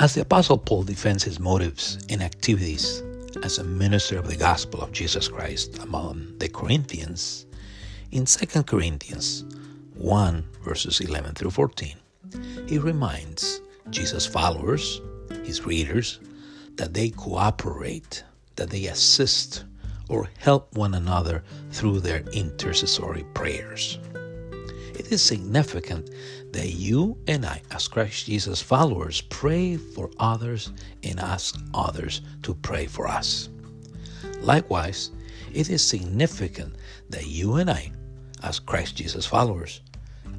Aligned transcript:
As 0.00 0.12
the 0.14 0.22
Apostle 0.22 0.58
Paul 0.58 0.82
defends 0.82 1.22
his 1.22 1.38
motives 1.38 1.98
and 2.10 2.20
activities 2.20 3.00
as 3.44 3.58
a 3.58 3.64
minister 3.64 4.18
of 4.18 4.26
the 4.26 4.36
gospel 4.36 4.80
of 4.80 4.90
Jesus 4.90 5.28
Christ 5.28 5.78
among 5.78 6.36
the 6.38 6.48
Corinthians, 6.48 7.46
in 8.10 8.24
2 8.24 8.64
Corinthians 8.64 9.44
1, 9.94 10.44
verses 10.62 11.00
11 11.00 11.36
through 11.36 11.52
14, 11.52 11.94
he 12.66 12.78
reminds 12.78 13.60
Jesus' 13.90 14.26
followers, 14.26 15.00
his 15.44 15.64
readers, 15.64 16.18
that 16.74 16.92
they 16.92 17.10
cooperate, 17.10 18.24
that 18.56 18.70
they 18.70 18.86
assist 18.86 19.64
or 20.08 20.28
help 20.38 20.74
one 20.76 20.94
another 20.94 21.44
through 21.70 22.00
their 22.00 22.24
intercessory 22.32 23.24
prayers. 23.32 24.00
It 25.04 25.12
is 25.12 25.22
significant 25.22 26.08
that 26.52 26.70
you 26.70 27.18
and 27.28 27.44
I, 27.44 27.60
as 27.70 27.88
Christ 27.88 28.24
Jesus 28.24 28.62
followers, 28.62 29.20
pray 29.20 29.76
for 29.76 30.10
others 30.18 30.72
and 31.02 31.20
ask 31.20 31.60
others 31.74 32.22
to 32.42 32.54
pray 32.54 32.86
for 32.86 33.06
us. 33.06 33.50
Likewise, 34.40 35.10
it 35.52 35.68
is 35.68 35.86
significant 35.86 36.76
that 37.10 37.26
you 37.26 37.56
and 37.56 37.70
I, 37.70 37.92
as 38.42 38.58
Christ 38.58 38.96
Jesus 38.96 39.26
followers, 39.26 39.82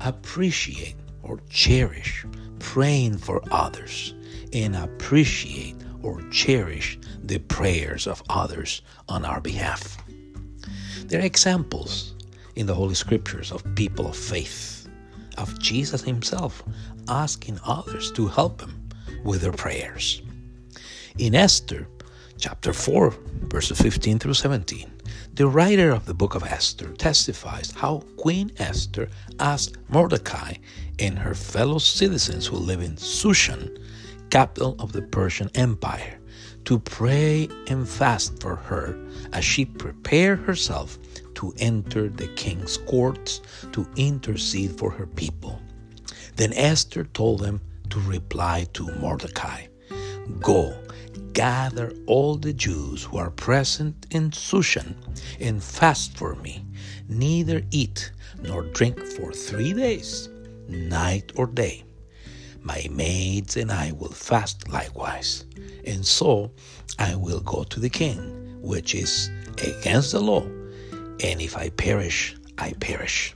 appreciate 0.01 0.95
or 1.21 1.39
cherish 1.47 2.25
praying 2.57 3.19
for 3.19 3.43
others 3.52 4.16
and 4.52 4.75
appreciate 4.75 5.75
or 6.02 6.23
cherish 6.31 6.97
the 7.21 7.38
prayers 7.38 8.07
of 8.07 8.23
others 8.29 8.81
on 9.07 9.25
our 9.25 9.41
behalf. 9.41 9.95
There 11.05 11.21
are 11.21 11.25
examples 11.25 12.14
in 12.55 12.66
the 12.66 12.73
Holy 12.73 12.95
Scriptures 12.95 13.52
of 13.52 13.64
people 13.76 14.08
of 14.08 14.16
faith, 14.16 14.88
of 15.38 15.59
Jesus 15.59 16.02
Himself 16.02 16.64
asking 17.08 17.59
others 17.66 18.12
to 18.14 18.28
help 18.28 18.62
Him 18.62 18.89
with 19.23 19.42
their 19.42 19.52
prayers. 19.52 20.22
In 21.17 21.36
Esther, 21.36 21.88
chapter 22.38 22.73
4, 22.73 23.14
verses 23.44 23.80
15 23.80 24.20
through 24.20 24.34
17, 24.34 24.92
the 25.34 25.47
writer 25.47 25.92
of 25.92 26.06
the 26.06 26.14
book 26.14 26.36
of 26.36 26.44
Esther 26.44 26.94
testifies 26.94 27.72
how 27.72 28.03
Queen 28.17 28.52
Esther 28.58 29.09
asked 29.40 29.78
Mordecai 29.90 30.53
and 31.00 31.19
her 31.19 31.36
fellow 31.36 31.78
citizens 31.78 32.45
who 32.45 32.56
live 32.56 32.81
in 32.81 32.95
Shushan 32.95 33.78
capital 34.30 34.75
of 34.80 34.92
the 34.92 35.02
Persian 35.02 35.50
Empire, 35.56 36.19
to 36.66 36.80
pray 36.80 37.47
and 37.67 37.88
fast 37.88 38.42
for 38.42 38.56
her 38.56 38.97
as 39.34 39.45
she 39.45 39.66
prepared 39.66 40.40
herself 40.40 40.97
to 41.36 41.53
enter 41.58 42.09
the 42.09 42.28
king's 42.30 42.78
courts 42.78 43.41
to 43.72 43.88
intercede 43.95 44.78
for 44.78 44.91
her 44.91 45.08
people. 45.08 45.61
Then 46.36 46.53
Esther 46.53 47.05
told 47.05 47.39
them 47.41 47.61
to 47.89 48.00
reply 48.02 48.67
to 48.73 48.91
Mordecai 48.95 49.67
Go, 50.39 50.73
gather 51.33 51.94
all 52.08 52.36
the 52.36 52.53
Jews 52.53 53.03
who 53.03 53.17
are 53.17 53.30
present 53.30 54.08
in 54.09 54.31
Shushan 54.31 54.95
and 55.39 55.63
fast 55.63 56.17
for 56.17 56.36
me, 56.36 56.66
neither 57.08 57.61
eat 57.72 58.11
nor 58.41 58.63
drink 58.63 59.00
for 59.00 59.31
three 59.31 59.73
days, 59.73 60.30
night 60.67 61.31
or 61.36 61.45
day. 61.45 61.83
My 62.61 62.88
maids 62.89 63.58
and 63.58 63.72
I 63.72 63.91
will 63.91 64.11
fast 64.11 64.67
likewise, 64.69 65.45
and 65.86 66.03
so 66.06 66.52
I 66.97 67.16
will 67.16 67.41
go 67.41 67.63
to 67.63 67.80
the 67.80 67.89
king, 67.89 68.58
which 68.61 68.95
is 68.95 69.30
against 69.61 70.13
the 70.13 70.19
law, 70.19 70.44
and 71.23 71.41
if 71.41 71.58
I 71.58 71.69
perish, 71.69 72.35
I 72.58 72.73
perish. 72.73 73.35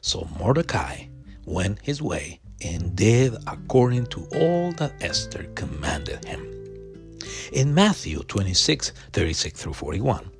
So 0.00 0.28
Mordecai 0.38 1.04
went 1.46 1.78
his 1.82 2.02
way 2.02 2.40
and 2.62 2.94
did 2.96 3.34
according 3.46 4.06
to 4.06 4.26
all 4.34 4.72
that 4.72 4.94
Esther 5.00 5.44
commanded 5.54 6.24
him. 6.24 6.50
In 7.52 7.74
Matthew 7.74 8.20
26, 8.24 8.92
36 9.12 9.62
through 9.62 9.72
41, 9.74 10.30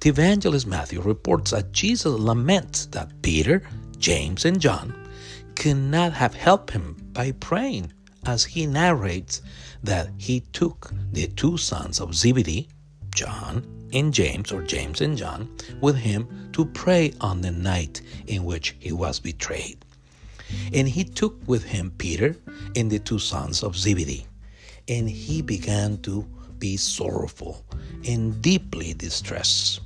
the 0.00 0.08
evangelist 0.08 0.66
Matthew 0.66 1.00
reports 1.00 1.50
that 1.50 1.72
Jesus 1.72 2.18
laments 2.18 2.86
that 2.86 3.22
Peter, 3.22 3.62
James, 3.98 4.44
and 4.44 4.60
John 4.60 4.94
could 5.54 5.76
not 5.76 6.12
have 6.14 6.34
helped 6.34 6.70
him 6.70 6.96
by 7.12 7.32
praying, 7.32 7.92
as 8.26 8.44
he 8.44 8.66
narrates 8.66 9.42
that 9.82 10.10
he 10.18 10.40
took 10.52 10.90
the 11.12 11.26
two 11.28 11.56
sons 11.56 12.00
of 12.00 12.14
Zebedee, 12.14 12.68
John 13.14 13.79
and 13.92 14.12
James, 14.12 14.52
or 14.52 14.62
James 14.62 15.00
and 15.00 15.16
John, 15.16 15.48
with 15.80 15.96
him 15.96 16.50
to 16.52 16.64
pray 16.64 17.12
on 17.20 17.40
the 17.40 17.50
night 17.50 18.02
in 18.26 18.44
which 18.44 18.76
he 18.78 18.92
was 18.92 19.20
betrayed. 19.20 19.84
And 20.72 20.88
he 20.88 21.04
took 21.04 21.36
with 21.46 21.64
him 21.64 21.92
Peter 21.98 22.36
and 22.76 22.90
the 22.90 22.98
two 22.98 23.18
sons 23.18 23.62
of 23.62 23.76
Zebedee, 23.76 24.26
and 24.88 25.08
he 25.08 25.42
began 25.42 25.98
to 26.02 26.26
be 26.58 26.76
sorrowful 26.76 27.64
and 28.06 28.40
deeply 28.42 28.94
distressed. 28.94 29.80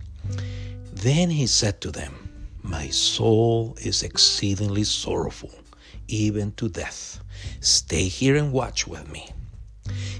Then 0.92 1.30
he 1.30 1.46
said 1.46 1.80
to 1.82 1.90
them, 1.90 2.28
My 2.62 2.88
soul 2.88 3.76
is 3.80 4.02
exceedingly 4.02 4.84
sorrowful 4.84 5.50
even 6.08 6.52
to 6.52 6.68
death. 6.68 7.20
Stay 7.60 8.08
here 8.08 8.36
and 8.36 8.52
watch 8.52 8.86
with 8.86 9.10
me. 9.10 9.30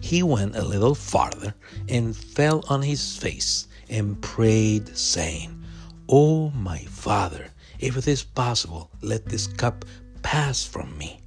He 0.01 0.22
went 0.22 0.56
a 0.56 0.65
little 0.65 0.95
farther 0.95 1.55
and 1.89 2.16
fell 2.16 2.65
on 2.69 2.83
his 2.83 3.16
face 3.16 3.66
and 3.94 4.21
prayed, 4.21 4.97
saying, 4.97 5.65
O 6.09 6.47
oh, 6.47 6.50
my 6.50 6.78
Father, 6.78 7.47
if 7.78 7.97
it 7.97 8.09
is 8.09 8.25
possible, 8.25 8.91
let 9.03 9.25
this 9.27 9.47
cup 9.47 9.84
pass 10.22 10.65
from 10.65 10.99
me. 10.99 11.21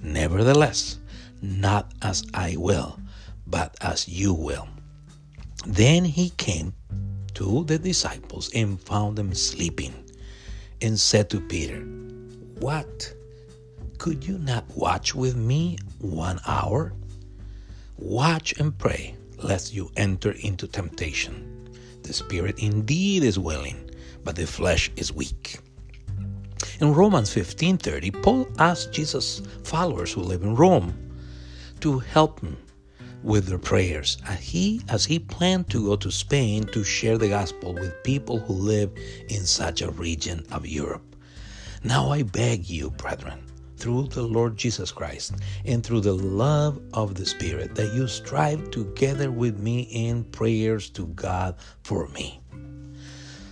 Nevertheless, 0.00 1.00
not 1.42 1.92
as 2.00 2.24
I 2.32 2.54
will, 2.56 3.00
but 3.48 3.74
as 3.80 4.08
you 4.08 4.32
will. 4.32 4.68
Then 5.66 6.04
he 6.04 6.30
came 6.30 6.72
to 7.34 7.64
the 7.64 7.78
disciples 7.78 8.48
and 8.54 8.80
found 8.80 9.18
them 9.18 9.34
sleeping, 9.34 9.92
and 10.80 10.98
said 10.98 11.28
to 11.30 11.40
Peter, 11.40 11.80
What? 12.60 13.12
Could 13.98 14.24
you 14.24 14.38
not 14.38 14.64
watch 14.76 15.16
with 15.16 15.34
me 15.34 15.78
one 15.98 16.38
hour? 16.46 16.92
Watch 17.96 18.54
and 18.60 18.78
pray, 18.78 19.16
lest 19.42 19.74
you 19.74 19.90
enter 19.96 20.30
into 20.30 20.68
temptation. 20.68 21.57
The 22.08 22.14
spirit 22.14 22.58
indeed 22.58 23.22
is 23.22 23.38
willing, 23.38 23.90
but 24.24 24.34
the 24.34 24.46
flesh 24.46 24.90
is 24.96 25.12
weak. 25.12 25.58
In 26.80 26.94
Romans 26.94 27.28
15:30, 27.28 28.22
Paul 28.22 28.48
asked 28.58 28.94
Jesus' 28.94 29.42
followers 29.62 30.14
who 30.14 30.22
live 30.22 30.42
in 30.42 30.54
Rome 30.54 30.94
to 31.80 31.98
help 31.98 32.40
him 32.40 32.56
with 33.22 33.44
their 33.44 33.58
prayers 33.58 34.16
as 34.26 34.40
he 34.40 34.80
as 34.88 35.04
he 35.04 35.18
planned 35.18 35.68
to 35.68 35.84
go 35.84 35.96
to 35.96 36.10
Spain 36.10 36.64
to 36.72 36.82
share 36.82 37.18
the 37.18 37.28
gospel 37.28 37.74
with 37.74 38.02
people 38.04 38.38
who 38.38 38.54
live 38.54 38.90
in 39.28 39.44
such 39.44 39.82
a 39.82 39.90
region 39.90 40.46
of 40.50 40.66
Europe. 40.66 41.14
Now 41.84 42.10
I 42.10 42.22
beg 42.22 42.70
you, 42.70 42.88
brethren, 42.88 43.40
through 43.78 44.08
the 44.08 44.22
Lord 44.22 44.56
Jesus 44.56 44.90
Christ 44.90 45.34
and 45.64 45.84
through 45.84 46.00
the 46.00 46.14
love 46.14 46.80
of 46.94 47.14
the 47.14 47.24
Spirit 47.24 47.74
that 47.74 47.94
you 47.94 48.08
strive 48.08 48.70
together 48.70 49.30
with 49.30 49.58
me 49.58 49.82
in 49.90 50.24
prayers 50.24 50.90
to 50.90 51.06
God 51.08 51.54
for 51.84 52.08
me. 52.08 52.40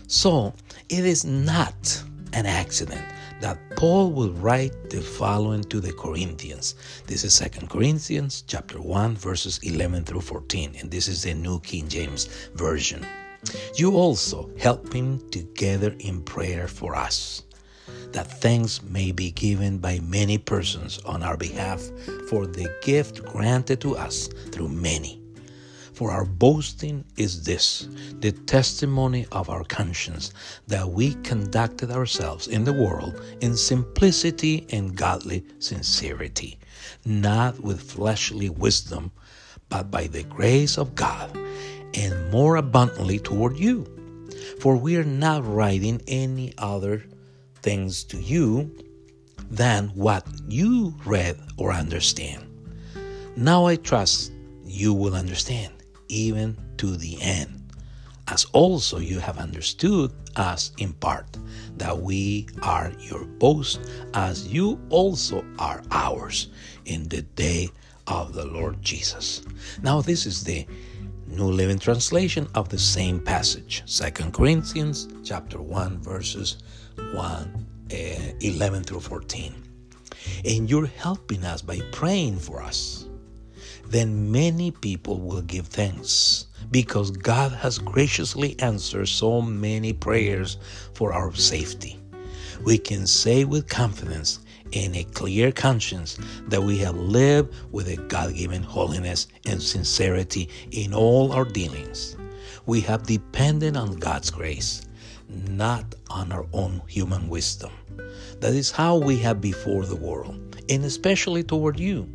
So, 0.08 0.54
it 0.88 1.04
is 1.04 1.24
not 1.24 2.02
an 2.32 2.46
accident 2.46 3.04
that 3.40 3.58
Paul 3.76 4.12
will 4.12 4.32
write 4.32 4.90
the 4.90 5.00
following 5.00 5.62
to 5.64 5.80
the 5.80 5.92
Corinthians. 5.92 6.74
This 7.06 7.24
is 7.24 7.38
2 7.38 7.66
Corinthians 7.66 8.42
chapter 8.46 8.80
1 8.80 9.16
verses 9.16 9.58
11 9.62 10.04
through 10.04 10.22
14 10.22 10.76
and 10.80 10.90
this 10.90 11.08
is 11.08 11.22
the 11.22 11.34
New 11.34 11.60
King 11.60 11.88
James 11.88 12.26
version. 12.54 13.06
You 13.74 13.96
also 13.96 14.50
help 14.58 14.92
him 14.92 15.28
together 15.30 15.94
in 16.00 16.22
prayer 16.22 16.66
for 16.66 16.94
us 16.94 17.42
that 18.12 18.30
thanks 18.40 18.82
may 18.82 19.12
be 19.12 19.30
given 19.30 19.78
by 19.78 20.00
many 20.00 20.38
persons 20.38 20.98
on 21.04 21.22
our 21.22 21.36
behalf 21.36 21.82
for 22.28 22.46
the 22.46 22.72
gift 22.82 23.24
granted 23.24 23.80
to 23.80 23.96
us 23.96 24.28
through 24.52 24.68
many. 24.68 25.20
For 25.96 26.10
our 26.10 26.26
boasting 26.26 27.06
is 27.16 27.44
this 27.44 27.88
the 28.20 28.32
testimony 28.32 29.26
of 29.32 29.48
our 29.48 29.64
conscience 29.64 30.30
that 30.66 30.90
we 30.90 31.14
conducted 31.22 31.90
ourselves 31.90 32.48
in 32.48 32.64
the 32.64 32.72
world 32.74 33.18
in 33.40 33.56
simplicity 33.56 34.66
and 34.70 34.94
godly 34.94 35.46
sincerity, 35.58 36.58
not 37.06 37.60
with 37.60 37.80
fleshly 37.80 38.50
wisdom, 38.50 39.10
but 39.70 39.90
by 39.90 40.06
the 40.06 40.24
grace 40.24 40.76
of 40.76 40.94
God, 40.94 41.34
and 41.94 42.30
more 42.30 42.56
abundantly 42.56 43.18
toward 43.18 43.56
you. 43.56 43.86
For 44.60 44.76
we 44.76 44.96
are 44.96 45.04
not 45.04 45.46
writing 45.46 46.02
any 46.06 46.52
other 46.58 47.04
things 47.66 48.04
to 48.04 48.16
you 48.18 48.70
than 49.50 49.88
what 49.88 50.24
you 50.46 50.94
read 51.04 51.36
or 51.56 51.72
understand. 51.72 52.46
Now 53.34 53.66
I 53.66 53.74
trust 53.74 54.30
you 54.64 54.94
will 54.94 55.16
understand, 55.16 55.72
even 56.06 56.56
to 56.76 56.96
the 56.96 57.20
end, 57.20 57.72
as 58.28 58.44
also 58.52 58.98
you 59.00 59.18
have 59.18 59.38
understood 59.38 60.12
us 60.36 60.70
in 60.78 60.92
part, 60.92 61.38
that 61.76 61.98
we 61.98 62.46
are 62.62 62.92
your 63.00 63.24
boast, 63.24 63.80
as 64.14 64.46
you 64.46 64.80
also 64.90 65.44
are 65.58 65.82
ours 65.90 66.46
in 66.84 67.08
the 67.08 67.22
day 67.22 67.68
of 68.06 68.32
the 68.32 68.46
Lord 68.46 68.80
Jesus. 68.80 69.42
Now, 69.82 70.00
this 70.02 70.24
is 70.24 70.44
the 70.44 70.68
New 71.28 71.50
Living 71.50 71.78
Translation 71.78 72.46
of 72.54 72.68
the 72.68 72.78
same 72.78 73.18
passage, 73.20 73.82
2 73.86 74.30
Corinthians 74.30 75.08
chapter 75.24 75.60
1, 75.60 75.98
verses 75.98 76.58
1, 77.14 77.66
uh, 77.92 77.96
11 78.40 78.84
through 78.84 79.00
14. 79.00 79.52
And 80.44 80.70
you're 80.70 80.86
helping 80.86 81.44
us 81.44 81.62
by 81.62 81.80
praying 81.90 82.38
for 82.38 82.62
us. 82.62 83.06
Then 83.88 84.30
many 84.30 84.70
people 84.70 85.18
will 85.18 85.42
give 85.42 85.66
thanks 85.66 86.46
because 86.70 87.10
God 87.10 87.52
has 87.52 87.78
graciously 87.78 88.58
answered 88.60 89.06
so 89.06 89.42
many 89.42 89.92
prayers 89.92 90.58
for 90.94 91.12
our 91.12 91.34
safety. 91.34 91.98
We 92.64 92.78
can 92.78 93.06
say 93.06 93.44
with 93.44 93.68
confidence 93.68 94.40
and 94.72 94.96
a 94.96 95.04
clear 95.04 95.52
conscience 95.52 96.18
that 96.48 96.62
we 96.62 96.78
have 96.78 96.96
lived 96.96 97.54
with 97.70 97.88
a 97.88 97.96
God 97.96 98.34
given 98.34 98.62
holiness 98.62 99.28
and 99.46 99.62
sincerity 99.62 100.48
in 100.70 100.94
all 100.94 101.32
our 101.32 101.44
dealings. 101.44 102.16
We 102.66 102.80
have 102.82 103.04
depended 103.04 103.76
on 103.76 103.96
God's 103.96 104.30
grace, 104.30 104.82
not 105.28 105.94
on 106.10 106.32
our 106.32 106.46
own 106.52 106.82
human 106.88 107.28
wisdom. 107.28 107.72
That 108.40 108.54
is 108.54 108.70
how 108.70 108.96
we 108.96 109.18
have 109.18 109.40
before 109.40 109.86
the 109.86 109.96
world, 109.96 110.56
and 110.68 110.84
especially 110.84 111.42
toward 111.42 111.78
you. 111.78 112.08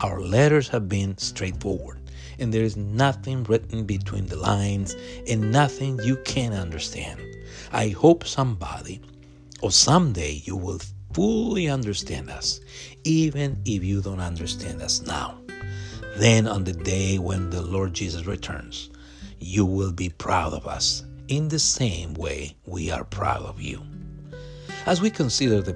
Our 0.00 0.20
letters 0.20 0.68
have 0.68 0.88
been 0.88 1.18
straightforward, 1.18 1.98
and 2.38 2.52
there 2.52 2.64
is 2.64 2.76
nothing 2.76 3.44
written 3.44 3.84
between 3.84 4.26
the 4.26 4.36
lines 4.36 4.96
and 5.28 5.52
nothing 5.52 6.00
you 6.02 6.16
can 6.24 6.52
understand. 6.54 7.20
I 7.72 7.90
hope 7.90 8.26
somebody 8.26 9.00
or 9.60 9.70
someday 9.70 10.40
you 10.44 10.56
will 10.56 10.80
fully 11.12 11.68
understand 11.68 12.30
us, 12.30 12.60
even 13.04 13.60
if 13.64 13.82
you 13.82 14.00
don't 14.00 14.20
understand 14.20 14.82
us 14.82 15.02
now. 15.02 15.38
Then, 16.16 16.46
on 16.46 16.64
the 16.64 16.72
day 16.72 17.18
when 17.18 17.50
the 17.50 17.62
Lord 17.62 17.94
Jesus 17.94 18.26
returns, 18.26 18.90
you 19.38 19.64
will 19.64 19.92
be 19.92 20.08
proud 20.10 20.52
of 20.52 20.66
us 20.66 21.04
in 21.28 21.48
the 21.48 21.58
same 21.58 22.14
way 22.14 22.56
we 22.66 22.90
are 22.90 23.04
proud 23.04 23.42
of 23.42 23.60
you. 23.60 23.82
As 24.86 25.00
we 25.00 25.10
consider 25.10 25.60
the 25.60 25.74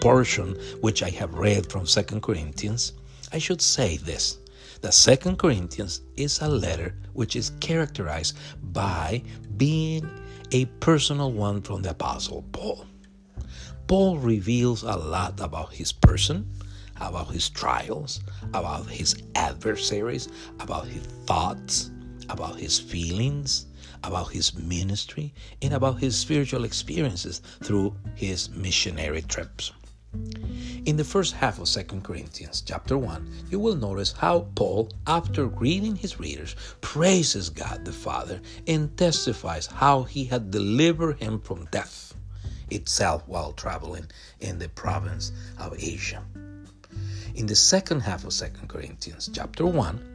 portion 0.00 0.54
which 0.80 1.02
I 1.02 1.10
have 1.10 1.34
read 1.34 1.70
from 1.70 1.86
2 1.86 2.02
Corinthians, 2.20 2.92
I 3.32 3.38
should 3.38 3.60
say 3.60 3.96
this. 3.98 4.38
The 4.80 4.90
2 4.90 5.36
Corinthians 5.36 6.02
is 6.16 6.40
a 6.40 6.48
letter 6.48 6.94
which 7.14 7.36
is 7.36 7.52
characterized 7.60 8.36
by 8.62 9.22
being 9.56 10.08
a 10.52 10.66
personal 10.80 11.32
one 11.32 11.62
from 11.62 11.82
the 11.82 11.90
Apostle 11.90 12.44
Paul. 12.52 12.86
Paul 13.86 14.16
reveals 14.18 14.82
a 14.82 14.96
lot 14.96 15.40
about 15.40 15.74
his 15.74 15.92
person, 15.92 16.50
about 16.96 17.30
his 17.30 17.50
trials, 17.50 18.20
about 18.54 18.86
his 18.86 19.14
adversaries, 19.34 20.28
about 20.58 20.86
his 20.86 21.02
thoughts, 21.26 21.90
about 22.30 22.58
his 22.58 22.78
feelings, 22.78 23.66
about 24.02 24.32
his 24.32 24.54
ministry, 24.54 25.34
and 25.60 25.74
about 25.74 26.00
his 26.00 26.16
spiritual 26.16 26.64
experiences 26.64 27.42
through 27.62 27.94
his 28.14 28.48
missionary 28.48 29.20
trips. 29.20 29.72
In 30.86 30.96
the 30.96 31.04
first 31.04 31.34
half 31.34 31.58
of 31.58 31.68
2 31.68 32.00
Corinthians 32.00 32.62
chapter 32.62 32.96
1, 32.96 33.48
you 33.50 33.58
will 33.58 33.76
notice 33.76 34.12
how 34.12 34.48
Paul, 34.54 34.88
after 35.06 35.46
greeting 35.46 35.96
his 35.96 36.18
readers, 36.18 36.56
praises 36.80 37.50
God 37.50 37.84
the 37.84 37.92
Father 37.92 38.40
and 38.66 38.96
testifies 38.96 39.66
how 39.66 40.04
he 40.04 40.24
had 40.24 40.50
delivered 40.50 41.18
him 41.20 41.38
from 41.40 41.66
death 41.66 42.13
itself 42.74 43.22
while 43.26 43.52
traveling 43.52 44.06
in 44.40 44.58
the 44.58 44.68
province 44.68 45.32
of 45.58 45.74
Asia. 45.78 46.22
In 47.34 47.46
the 47.46 47.56
second 47.56 48.00
half 48.00 48.24
of 48.24 48.32
2 48.32 48.66
Corinthians 48.68 49.30
chapter 49.32 49.66
1, 49.66 50.14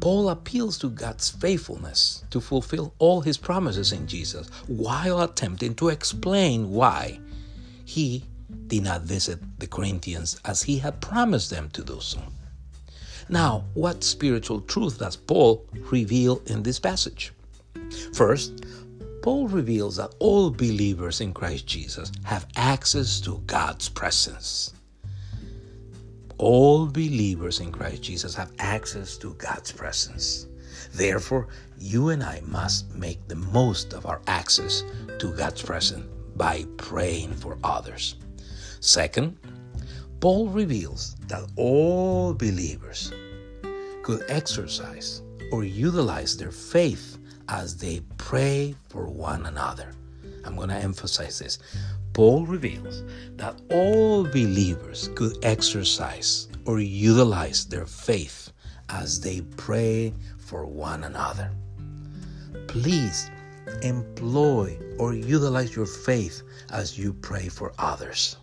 Paul 0.00 0.28
appeals 0.28 0.78
to 0.78 0.90
God's 0.90 1.30
faithfulness 1.30 2.24
to 2.30 2.40
fulfill 2.40 2.94
all 2.98 3.20
his 3.20 3.36
promises 3.36 3.92
in 3.92 4.06
Jesus 4.06 4.48
while 4.66 5.20
attempting 5.20 5.74
to 5.76 5.88
explain 5.88 6.70
why 6.70 7.18
he 7.84 8.24
did 8.66 8.84
not 8.84 9.02
visit 9.02 9.40
the 9.58 9.66
Corinthians 9.66 10.38
as 10.44 10.62
he 10.62 10.78
had 10.78 11.00
promised 11.00 11.50
them 11.50 11.68
to 11.70 11.82
do 11.82 12.00
so. 12.00 12.20
Now, 13.28 13.64
what 13.74 14.04
spiritual 14.04 14.60
truth 14.60 14.98
does 14.98 15.16
Paul 15.16 15.66
reveal 15.90 16.42
in 16.46 16.62
this 16.62 16.78
passage? 16.78 17.32
First, 18.14 18.61
Paul 19.22 19.46
reveals 19.46 19.96
that 19.96 20.16
all 20.18 20.50
believers 20.50 21.20
in 21.20 21.32
Christ 21.32 21.64
Jesus 21.64 22.10
have 22.24 22.48
access 22.56 23.20
to 23.20 23.38
God's 23.46 23.88
presence. 23.88 24.74
All 26.38 26.86
believers 26.86 27.60
in 27.60 27.70
Christ 27.70 28.02
Jesus 28.02 28.34
have 28.34 28.50
access 28.58 29.16
to 29.18 29.34
God's 29.34 29.70
presence. 29.70 30.48
Therefore, 30.92 31.46
you 31.78 32.08
and 32.08 32.20
I 32.20 32.42
must 32.46 32.92
make 32.96 33.28
the 33.28 33.36
most 33.36 33.92
of 33.94 34.06
our 34.06 34.20
access 34.26 34.82
to 35.20 35.32
God's 35.36 35.62
presence 35.62 36.04
by 36.34 36.64
praying 36.76 37.32
for 37.34 37.58
others. 37.62 38.16
Second, 38.80 39.38
Paul 40.18 40.48
reveals 40.48 41.14
that 41.28 41.48
all 41.54 42.34
believers 42.34 43.12
could 44.02 44.24
exercise 44.28 45.22
or 45.52 45.62
utilize 45.62 46.36
their 46.36 46.50
faith 46.50 47.18
as 47.48 47.76
they 47.76 48.00
pray 48.32 48.74
for 48.88 49.08
one 49.08 49.44
another. 49.44 49.92
I'm 50.46 50.56
going 50.56 50.70
to 50.70 50.74
emphasize 50.74 51.38
this. 51.38 51.58
Paul 52.14 52.46
reveals 52.46 53.02
that 53.36 53.60
all 53.70 54.24
believers 54.24 55.10
could 55.14 55.36
exercise 55.44 56.48
or 56.64 56.80
utilize 56.80 57.66
their 57.66 57.84
faith 57.84 58.50
as 58.88 59.20
they 59.20 59.42
pray 59.58 60.14
for 60.38 60.64
one 60.64 61.04
another. 61.04 61.50
Please 62.68 63.30
employ 63.82 64.78
or 64.98 65.12
utilize 65.12 65.76
your 65.76 65.84
faith 65.84 66.40
as 66.70 66.98
you 66.98 67.12
pray 67.12 67.48
for 67.48 67.74
others. 67.78 68.38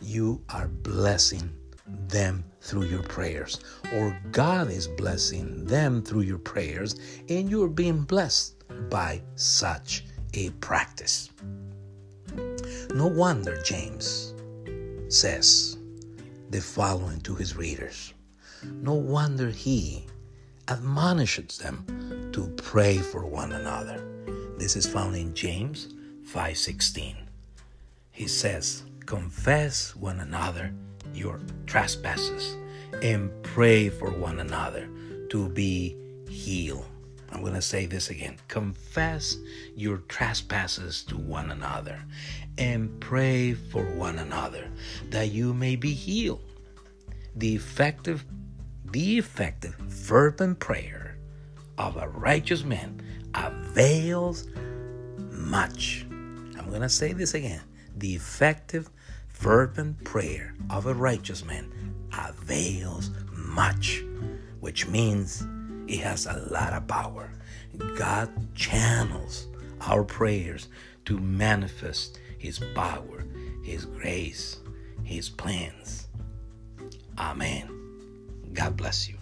You 0.00 0.40
are 0.50 0.68
blessing 0.68 1.50
them 2.06 2.44
through 2.60 2.84
your 2.84 3.02
prayers, 3.02 3.58
or 3.94 4.16
God 4.30 4.70
is 4.70 4.86
blessing 4.86 5.64
them 5.64 6.02
through 6.02 6.20
your 6.20 6.38
prayers, 6.38 6.94
and 7.28 7.50
you're 7.50 7.66
being 7.66 8.02
blessed 8.02 8.57
by 8.88 9.20
such 9.36 10.04
a 10.34 10.50
practice. 10.60 11.30
No 12.94 13.06
wonder 13.06 13.60
James 13.62 14.34
says 15.08 15.78
the 16.50 16.60
following 16.60 17.20
to 17.22 17.34
his 17.34 17.56
readers. 17.56 18.14
No 18.64 18.94
wonder 18.94 19.50
he 19.50 20.06
admonishes 20.68 21.58
them 21.58 22.30
to 22.32 22.48
pray 22.56 22.98
for 22.98 23.24
one 23.24 23.52
another. 23.52 24.04
This 24.58 24.76
is 24.76 24.86
found 24.86 25.16
in 25.16 25.34
James 25.34 25.88
5:16. 26.24 27.16
He 28.10 28.26
says, 28.26 28.82
"Confess 29.06 29.94
one 29.96 30.20
another 30.20 30.72
your 31.14 31.40
trespasses 31.66 32.56
and 33.02 33.30
pray 33.42 33.88
for 33.88 34.10
one 34.10 34.40
another 34.40 34.88
to 35.30 35.48
be 35.48 35.96
healed. 36.28 36.86
I'm 37.30 37.40
going 37.42 37.54
to 37.54 37.62
say 37.62 37.86
this 37.86 38.10
again. 38.10 38.36
Confess 38.48 39.36
your 39.76 39.98
trespasses 40.08 41.02
to 41.04 41.16
one 41.16 41.50
another 41.50 42.02
and 42.56 42.98
pray 43.00 43.54
for 43.54 43.84
one 43.94 44.18
another 44.18 44.70
that 45.10 45.30
you 45.30 45.52
may 45.52 45.76
be 45.76 45.92
healed. 45.92 46.42
The 47.36 47.54
effective 47.54 48.24
the 48.90 49.18
effective 49.18 49.74
fervent 49.88 50.58
prayer 50.60 51.18
of 51.76 51.98
a 51.98 52.08
righteous 52.08 52.64
man 52.64 53.00
avails 53.34 54.46
much. 55.30 56.06
I'm 56.10 56.68
going 56.68 56.80
to 56.80 56.88
say 56.88 57.12
this 57.12 57.34
again. 57.34 57.60
The 57.96 58.14
effective 58.14 58.88
fervent 59.28 60.02
prayer 60.04 60.54
of 60.70 60.86
a 60.86 60.94
righteous 60.94 61.44
man 61.44 61.70
avails 62.18 63.10
much, 63.32 64.02
which 64.60 64.86
means 64.88 65.44
it 65.88 66.00
has 66.00 66.26
a 66.26 66.46
lot 66.50 66.72
of 66.72 66.86
power. 66.86 67.30
God 67.96 68.30
channels 68.54 69.48
our 69.80 70.04
prayers 70.04 70.68
to 71.06 71.18
manifest 71.18 72.20
His 72.38 72.60
power, 72.74 73.24
His 73.64 73.86
grace, 73.86 74.60
His 75.02 75.28
plans. 75.28 76.08
Amen. 77.18 77.68
God 78.52 78.76
bless 78.76 79.08
you. 79.08 79.17